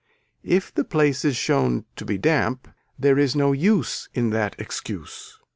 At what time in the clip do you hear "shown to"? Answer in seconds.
1.35-2.05